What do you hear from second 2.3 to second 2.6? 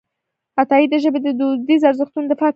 دفاع کړې ده.